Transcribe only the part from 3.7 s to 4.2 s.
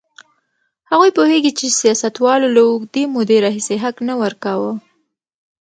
حق نه